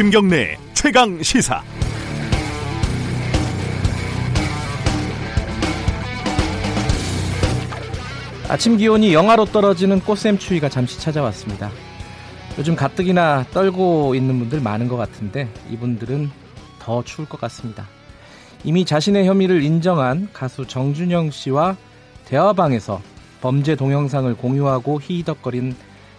[0.00, 1.62] 김경래 최강 시사.
[8.48, 11.70] 아침 기온이 영하로 떨어지는 꽃샘 추위가 잠시 찾아왔습니다.
[12.58, 16.30] 요즘 가뜩이나 떨고 있는 분들 많은 것 같은데 이분들은
[16.78, 17.86] 더 추울 것 같습니다.
[18.62, 21.76] 이미 자신의 혐의를 인정한 가수 정준영 씨와
[22.26, 23.00] 대화방에서
[23.40, 25.74] 범죄 동영상을 공유하고 히히덕거린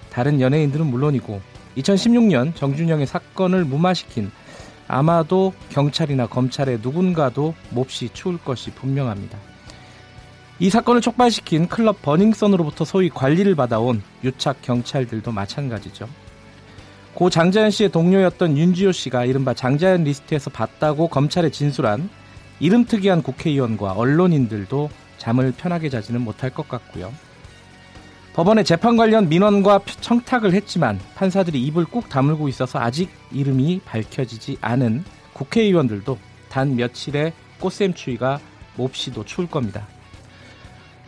[0.10, 1.40] 다른 연예인들은 물론이고
[1.78, 4.32] 2016년 정준영의 사건을 무마시킨
[4.88, 9.38] 아마도 경찰이나 검찰의 누군가도 몹시 추울 것이 분명합니다.
[10.60, 16.10] 이 사건을 촉발시킨 클럽 버닝썬으로부터 소위 관리를 받아온 유착 경찰들도 마찬가지죠.
[17.14, 22.10] 고 장자연 씨의 동료였던 윤지호 씨가 이른바 장자연 리스트에서 봤다고 검찰에 진술한
[22.62, 27.12] 이름 특이한 국회의원과 언론인들도 잠을 편하게 자지는 못할 것 같고요.
[28.34, 35.04] 법원에 재판 관련 민원과 청탁을 했지만 판사들이 입을 꾹 다물고 있어서 아직 이름이 밝혀지지 않은
[35.34, 36.18] 국회의원들도
[36.50, 38.40] 단 며칠의 꽃샘추위가
[38.78, 39.88] 몹시도 추울 겁니다.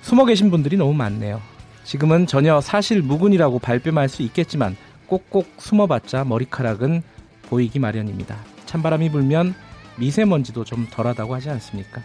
[0.02, 1.40] 숨어 계신 분들이 너무 많네요.
[1.84, 7.04] 지금은 전혀 사실 무근이라고 발뺌할 수 있겠지만 꼭꼭 숨어봤자 머리카락은
[7.44, 8.38] 보이기 마련입니다.
[8.66, 9.54] 찬바람이 불면
[9.98, 12.02] 미세먼지도 좀 덜하다고 하지 않습니까?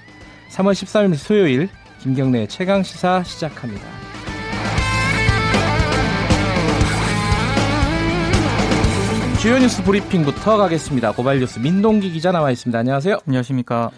[0.50, 1.68] 3월 13일 수요일
[2.00, 3.86] 김경래 최강 시사 시작합니다.
[9.40, 11.12] 주요 뉴스 브리핑부터 가겠습니다.
[11.12, 12.76] 고발 뉴스 민동기 기자 나와 있습니다.
[12.76, 13.18] 안녕하세요.
[13.26, 13.90] 안녕하십니까.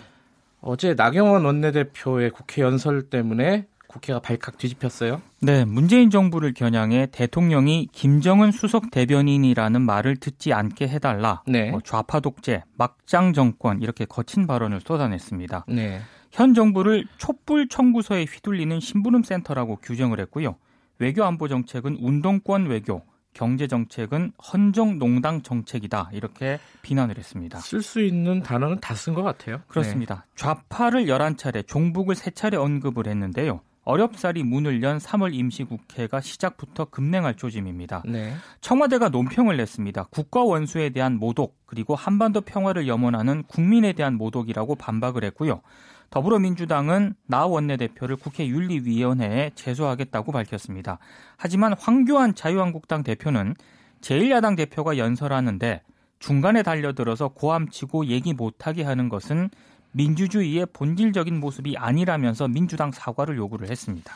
[0.60, 5.20] 어제 나경원 원내대표의 국회 연설 때문에 국회가 발칵 뒤집혔어요.
[5.40, 11.42] 네, 문재인 정부를 겨냥해 대통령이 김정은 수석 대변인이라는 말을 듣지 않게 해달라.
[11.48, 11.72] 네.
[11.72, 15.64] 뭐 좌파 독재, 막장 정권 이렇게 거친 발언을 쏟아냈습니다.
[15.68, 16.00] 네.
[16.30, 20.54] 현 정부를 촛불 청구서에 휘둘리는 심부름 센터라고 규정을 했고요.
[21.00, 27.58] 외교 안보 정책은 운동권 외교, 경제 정책은 헌정 농당 정책이다 이렇게 비난을 했습니다.
[27.58, 29.62] 쓸 수 있는 단어는 다 쓴 것 같아요.
[29.66, 30.14] 그렇습니다.
[30.14, 30.32] 네.
[30.36, 33.60] 좌파를 11차례, 종북을 3차례 언급을 했는데요.
[33.84, 38.02] 어렵사리 문을 연 3월 임시국회가 시작부터 급냉할 조짐입니다.
[38.06, 38.34] 네.
[38.60, 40.08] 청와대가 논평을 냈습니다.
[40.10, 45.62] 국가 원수에 대한 모독 그리고 한반도 평화를 염원하는 국민에 대한 모독이라고 반박을 했고요.
[46.10, 50.98] 더불어민주당은 나 원내대표를 국회 윤리위원회에 제소하겠다고 밝혔습니다.
[51.36, 53.54] 하지만 황교안 자유한국당 대표는
[54.00, 55.82] 제1야당 대표가 연설하는데
[56.18, 59.50] 중간에 달려들어서 고함치고 얘기 못하게 하는 것은
[59.92, 64.14] 민주주의의 본질적인 모습이 아니라면서 민주당 사과를 요구를 했습니다.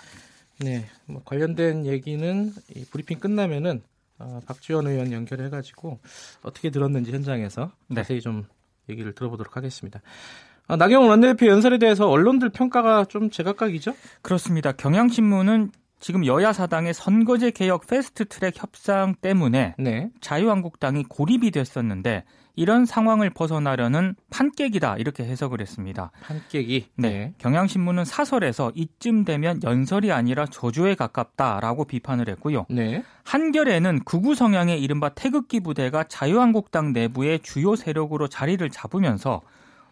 [0.61, 3.83] 네, 뭐 관련된 얘기는 이 브리핑 끝나면은
[4.19, 5.99] 어, 박지원 의원 연결해가지고
[6.43, 7.97] 어떻게 들었는지 현장에서 네.
[7.97, 8.45] 자세히 좀
[8.89, 10.01] 얘기를 들어보도록 하겠습니다.
[10.67, 13.95] 아, 나경원 원내대표 연설에 대해서 언론들 평가가 좀 제각각이죠?
[14.23, 14.73] 그렇습니다.
[14.73, 20.11] 경향신문은 지금 여야 사당의 선거제 개혁 패스트트랙 협상 때문에 네.
[20.21, 22.25] 자유한국당이 고립이 됐었는데
[22.57, 26.13] 이런 상황을 벗어나려는 판깨기다 이렇게 해석을 했습니다.
[26.23, 26.89] 판깨기.
[26.97, 27.09] 네.
[27.09, 27.35] 네.
[27.39, 32.67] 경향신문은 사설에서 이쯤 되면 연설이 아니라 저주에 가깝다라고 비판을 했고요.
[32.69, 33.03] 네.
[33.25, 39.43] 한결에는 극우 성향의 이른바 태극기 부대가 자유한국당 내부의 주요 세력으로 자리를 잡으면서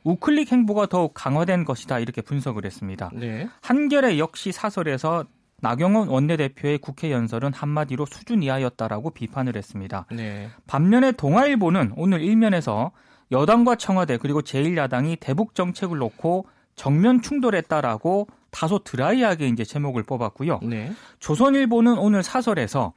[0.04, 3.10] 우클릭 행보가 더욱 강화된 것이다 이렇게 분석을 했습니다.
[3.12, 3.48] 네.
[3.60, 5.24] 한결의 역시 사설에서
[5.62, 10.06] 나경원 원내대표의 국회 연설은 한마디로 수준 이하였다라고 비판을 했습니다.
[10.10, 10.48] 네.
[10.66, 12.90] 반면에 동아일보는 오늘 일면에서
[13.30, 20.60] 여당과 청와대 그리고 제1야당이 대북 정책을 놓고 정면 충돌했다라고 다소 드라이하게 이제 제목을 뽑았고요.
[20.64, 20.92] 네.
[21.20, 22.92] 조선일보는 오늘 사설에서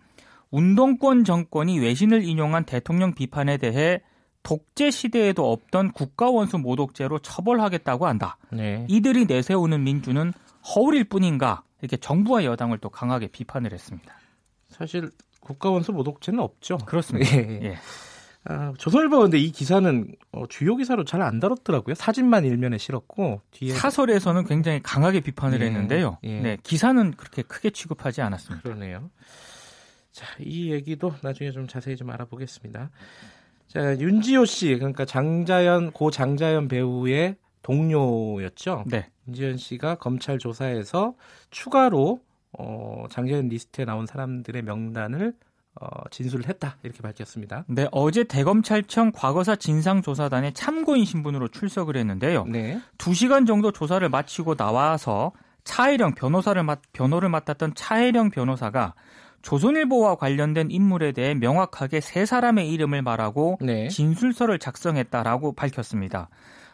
[0.50, 4.02] 운동권 정권이 외신을 인용한 대통령 비판에 대해
[4.42, 8.38] 독재 시대에도 없던 국가 원수 모독죄로 처벌하겠다고 한다.
[8.52, 8.86] 네.
[8.90, 10.34] 이들이 내세우는 민주는
[10.76, 14.16] 허울일 뿐인가 이렇게 정부와 여당을 또 강하게 비판을 했습니다.
[14.70, 16.78] 사실 국가 원수 모독죄는 없죠.
[16.80, 17.32] 그렇습니다.
[17.38, 17.60] 예.
[17.62, 17.78] 예.
[18.48, 21.96] 아, 조선일보 근데 이 기사는 어, 주요 기사로 잘 안 다뤘더라고요.
[21.96, 25.66] 사진만 일면에 실었고 뒤에 사설에서는 굉장히 강하게 비판을 예.
[25.66, 26.18] 했는데요.
[26.24, 26.40] 예.
[26.42, 28.64] 네, 기사는 그렇게 크게 취급하지 않았습니다.
[28.64, 29.10] 그러네요.
[30.12, 32.90] 자, 이 얘기도 나중에 좀 자세히 좀 알아보겠습니다.
[33.68, 37.36] 자, 윤지호 씨, 그러니까 장자연, 고 장자연 배우의
[37.66, 38.84] 동료였죠.
[38.86, 39.10] 네.
[39.28, 41.16] 윤지호 씨가 검찰 조사에서
[41.50, 42.20] 추가로
[42.58, 45.34] 어, 장자연 리스트에 나온 사람들의 명단을
[45.82, 47.66] 어, 진술을 했다 이렇게 밝혔습니다.
[47.68, 52.46] 네, 어제 대검찰청 과거사 진상조사단의 참고인 신분으로 출석을 했는데요.
[52.46, 52.80] 네.
[53.00, 55.32] 2시간 정도 조사를 마치고 나와서
[55.64, 58.94] 차혜령 변호사를 맡, 변호를 맡았던 차혜령 변호사가
[59.46, 63.88] 조선일보와 관련된 인물에 대해 명확하게 세 사람의 이름을 말하고 네.
[63.90, 66.30] 진술서를 작성했다라고 밝혔습니다.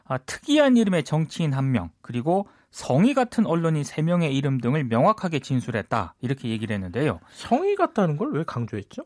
[0.06, 6.15] 아, 특이한 이름의 정치인 한 명, 그리고 성의 같은 언론인 3명의 이름 등을 명확하게 진술했다.
[6.21, 7.19] 이렇게 얘기를 했는데요.
[7.33, 9.03] 성의 같다는 걸 왜 강조했죠?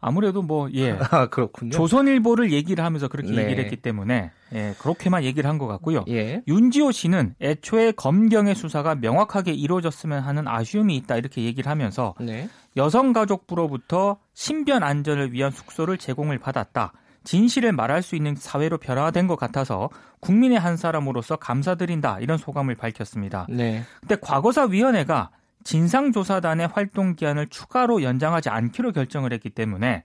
[0.00, 0.92] 아무래도 뭐, 예.
[1.10, 1.70] 아, 그렇군요.
[1.70, 3.44] 조선일보를 얘기를 하면서 그렇게 네.
[3.44, 6.04] 얘기를 했기 때문에, 예, 그렇게만 얘기를 한 것 같고요.
[6.08, 6.42] 예.
[6.46, 11.16] 윤지호 씨는 애초에 검경의 수사가 명확하게 이루어졌으면 하는 아쉬움이 있다.
[11.16, 12.48] 이렇게 얘기를 하면서, 네.
[12.76, 16.92] 여성가족부로부터 신변 안전을 위한 숙소를 제공을 받았다.
[17.24, 19.90] 진실을 말할 수 있는 사회로 변화된 것 같아서
[20.20, 23.46] 국민의 한 사람으로서 감사드린다 이런 소감을 밝혔습니다.
[23.50, 23.84] 네.
[24.00, 25.30] 근데 과거사위원회가
[25.64, 30.04] 진상조사단의 활동 기한을 추가로 연장하지 않기로 결정을 했기 때문에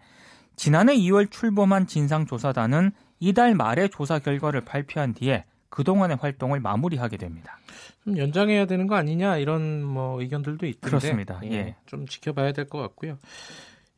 [0.58, 5.46] 지난해 2월 출범한 진상조사단은 이달 말에 조사 결과를 발표한 뒤에
[5.76, 7.60] 그동안의 활동을 마무리하게 됩니다.
[8.04, 11.40] 좀 연장해야 되는 거 아니냐 이런 뭐 의견들도 있던데 그렇습니다.
[11.44, 11.52] 예.
[11.52, 11.76] 예.
[11.86, 13.18] 좀 지켜봐야 될 것 같고요.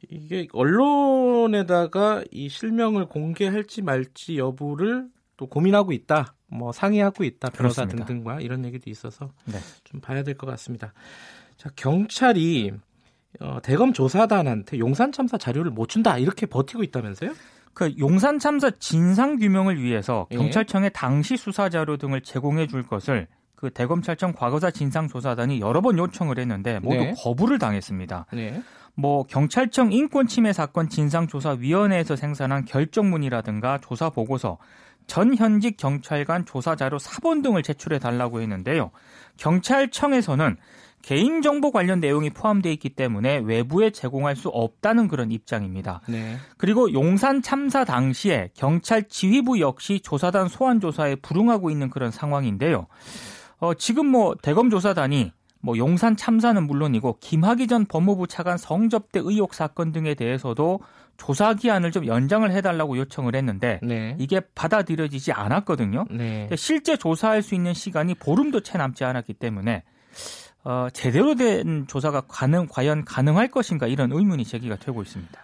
[0.10, 5.08] 이게 언론에다가 이 실명을 공개할지 말지 여부를
[5.38, 6.34] 또 고민하고 있다.
[6.48, 7.50] 뭐 상의하고 있다.
[7.50, 8.06] 변호사 그렇습니다.
[8.08, 9.58] 등등과 이런 얘기도 있어서 네.
[9.84, 10.94] 좀 봐야 될 것 같습니다.
[11.58, 12.72] 자, 경찰이
[13.40, 17.34] 어, 대검 조사단한테 용산 참사 자료를 못 준다 이렇게 버티고 있다면서요?
[17.78, 20.38] 그 용산 참사 진상 규명을 위해서 예.
[20.38, 26.40] 경찰청에 당시 수사 자료 등을 제공해 줄 것을 그 대검찰청 과거사 진상조사단이 여러 번 요청을
[26.40, 27.14] 했는데 모두 네.
[27.16, 28.26] 거부를 당했습니다.
[28.34, 28.64] 네.
[28.96, 34.58] 뭐 경찰청 인권침해 사건 진상조사위원회에서 생산한 결정문이라든가 조사 보고서,
[35.06, 38.90] 전 현직 경찰관 조사 자료 사본 등을 제출해 달라고 했는데요.
[39.38, 40.58] 경찰청에서는
[41.07, 46.01] 개인정보 관련 내용이 포함되어 있기 때문에 외부에 제공할 수 없다는 그런 입장입니다.
[46.09, 46.36] 네.
[46.57, 52.88] 그리고 용산 참사 당시에 경찰 지휘부 역시 조사단 소환 조사에 불응하고 있는 그런 상황인데요.
[53.59, 55.31] 어, 지금 뭐 대검 조사단이
[55.62, 60.81] 뭐 용산 참사는 물론이고 김학의 전 법무부 차관 성접대 의혹 사건 등에 대해서도
[61.15, 64.18] 조사 기한을 좀 연장을 해달라고 요청을 했는데 네.
[64.19, 66.04] 이게 받아들여지지 않았거든요.
[66.12, 66.50] 네.
[66.57, 69.83] 실제 조사할 수 있는 시간이 보름도 채 남지 않았기 때문에
[70.68, 75.42] 어, 제대로 된 조사가 가능 과연 가능할 것인가 이런 의문이 제기가 되고 있습니다.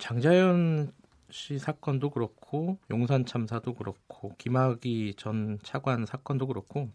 [0.00, 0.90] 장자연
[1.30, 6.90] 씨 사건도 그렇고 용산 참사도 그렇고 김학의 전 차관 사건도 그렇고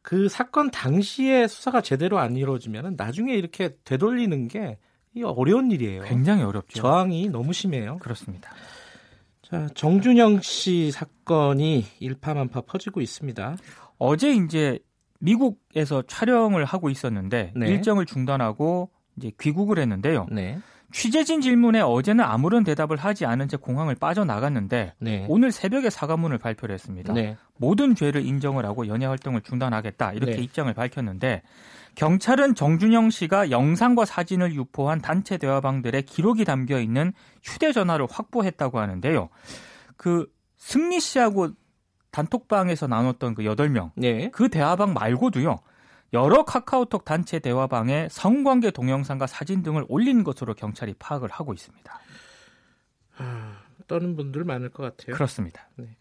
[0.00, 4.78] 그 사건 당시에 수사가 제대로 안 이루어지면 나중에 이렇게 되돌리는 게
[5.22, 6.04] 어려운 일이에요.
[6.04, 6.80] 굉장히 어렵죠.
[6.80, 7.98] 저항이 너무 심해요.
[7.98, 8.50] 그렇습니다.
[9.42, 13.56] 자, 정준영 씨 사건이 일파만파 퍼지고 있습니다.
[13.98, 14.78] 어제 이제
[15.18, 17.68] 미국에서 촬영을 하고 있었는데 네.
[17.68, 20.26] 일정을 중단하고 이제 귀국을 했는데요.
[20.30, 20.58] 네.
[20.90, 25.26] 취재진 질문에 어제는 아무런 대답을 하지 않은 채 공항을 빠져나갔는데 네.
[25.28, 27.12] 오늘 새벽에 사과문을 발표를 했습니다.
[27.12, 27.36] 네.
[27.58, 30.42] 모든 죄를 인정을 하고 연예 활동을 중단하겠다 이렇게 네.
[30.42, 31.42] 입장을 밝혔는데
[31.94, 37.12] 경찰은 정준영 씨가 영상과 사진을 유포한 단체 대화방들의 기록이 담겨 있는
[37.42, 39.28] 휴대전화를 확보했다고 하는데요.
[39.96, 40.26] 그
[40.56, 41.50] 승리 씨하고
[42.10, 44.30] 단톡방에서 나눴던 그 8명 네.
[44.30, 45.58] 그 대화방 말고도요.
[46.14, 52.00] 여러 카카오톡 단체 대화방에 성관계 동영상과 사진 등을 올린 것으로 경찰이 파악을 하고 있습니다.
[53.18, 55.14] 아, 떠는 분들 많을 것 같아요.
[55.14, 55.68] 그렇습니다.
[55.76, 55.96] 네.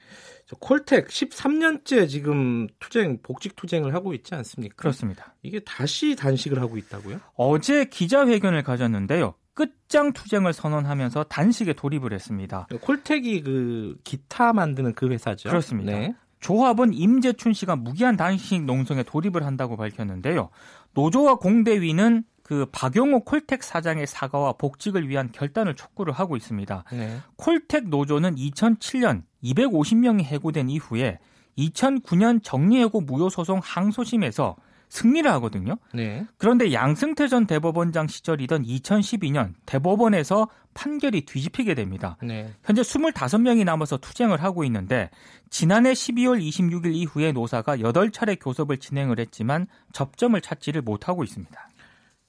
[0.60, 4.76] 콜텍 13년째 지금 투쟁 복직 투쟁을 하고 있지 않습니까?
[4.76, 5.36] 그렇습니다.
[5.42, 7.20] 이게 다시 단식을 하고 있다고요?
[7.36, 9.34] 어제 기자회견을 가졌는데요.
[9.58, 12.68] 끝장 투쟁을 선언하면서 단식에 돌입을 했습니다.
[12.80, 15.50] 콜텍이 그 기타 만드는 그 회사죠.
[15.50, 15.94] 그렇습니다.
[15.94, 16.14] 네.
[16.40, 20.52] 조합은 임재춘 씨가 무기한 단식 농성에 돌입을 한다고 밝혔는데요.
[20.94, 26.84] 노조와 공대위는 그 박용호 콜텍 사장의 사과와 복직을 위한 결단을 촉구를 하고 있습니다.
[26.92, 27.18] 네.
[27.38, 31.18] 콜텍 노조는 2007년 250명이 해고된 이후에
[31.58, 34.56] 2009년 정리해고 무효소송 항소심에서
[34.90, 35.78] 승리를 하거든요.
[35.94, 36.26] 네.
[36.38, 42.18] 그런데 양승태 전 대법원장 시절이던 2012년 대법원에서 판결이 뒤집히게 됩니다.
[42.22, 42.54] 네.
[42.64, 45.10] 현재 25명이 남아서 투쟁을 하고 있는데
[45.50, 51.70] 지난해 12월 26일 이후에 노사가 8차례 교섭을 진행을 했지만 접점을 찾지를 못하고 있습니다.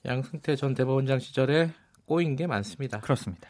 [0.07, 1.71] 양승태 전 대법원장 시절에
[2.07, 3.01] 꼬인 게 많습니다.
[3.01, 3.49] 그렇습니다.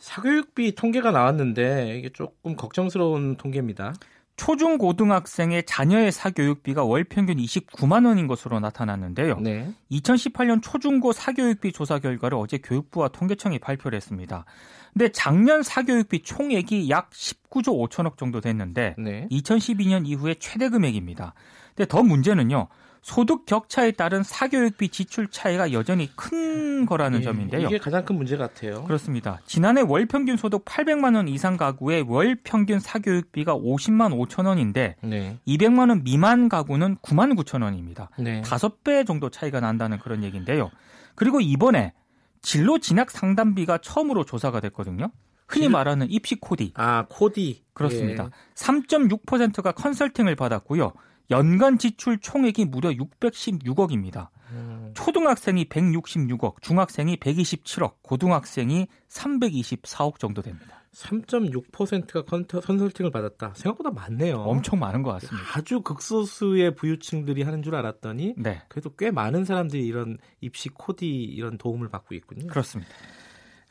[0.00, 3.94] 사교육비 통계가 나왔는데 이게 조금 걱정스러운 통계입니다.
[4.36, 9.38] 초중 고등학생의 자녀의 사교육비가 월 평균 29만 원인 것으로 나타났는데요.
[9.38, 9.72] 네.
[9.92, 14.44] 2018년 초중고 사교육비 조사 결과를 어제 교육부와 통계청이 발표를 했습니다.
[14.92, 19.28] 근데 작년 사교육비 총액이 약 19조 5천억 정도 됐는데 네.
[19.30, 21.34] 2012년 이후에 최대 금액입니다.
[21.74, 22.68] 근데 더 문제는요.
[23.04, 27.66] 소득 격차에 따른 사교육비 지출 차이가 여전히 큰 거라는 네, 점인데요.
[27.66, 28.82] 이게 가장 큰 문제 같아요.
[28.84, 29.40] 그렇습니다.
[29.44, 35.36] 지난해 월 평균 소득 800만 원 이상 가구의 월 평균 사교육비가 50만 5천 원인데 네.
[35.46, 38.08] 200만 원 미만 가구는 9만 9천 원입니다.
[38.18, 38.40] 네.
[38.40, 40.70] 5배 정도 차이가 난다는 그런 얘기인데요.
[41.14, 41.92] 그리고 이번에
[42.40, 45.10] 진로 진학 상담비가 처음으로 조사가 됐거든요.
[45.46, 46.72] 흔히 말하는 입시 코디.
[46.74, 47.64] 아, 코디.
[47.74, 48.24] 그렇습니다.
[48.24, 48.54] 예.
[48.54, 50.92] 3.6%가 컨설팅을 받았고요.
[51.30, 54.28] 연간 지출 총액이 무려 616억입니다.
[54.50, 54.92] 음.
[54.94, 60.84] 초등학생이 166억, 중학생이 127억, 고등학생이 324억 정도 됩니다.
[60.94, 62.22] 3.6%가
[62.60, 63.52] 컨설팅을 받았다.
[63.56, 64.36] 생각보다 많네요.
[64.36, 65.58] 엄청 많은 것 같습니다.
[65.58, 68.62] 아주 극소수의 부유층들이 하는 줄 알았더니 네.
[68.68, 72.46] 그래도 꽤 많은 사람들이 이런 입시 코디 이런 도움을 받고 있군요.
[72.46, 72.92] 그렇습니다.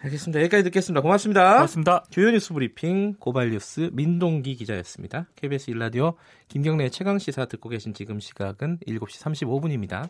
[0.03, 0.41] 알겠습니다.
[0.41, 1.01] 여기까지 듣겠습니다.
[1.01, 1.53] 고맙습니다.
[1.53, 2.03] 고맙습니다.
[2.09, 5.27] 주요 뉴스 브리핑 고발 뉴스 민동기 기자였습니다.
[5.35, 6.15] KBS 일라디오
[6.49, 10.09] 김경래 최강 시사 듣고 계신 지금 시각은 7시 35분입니다.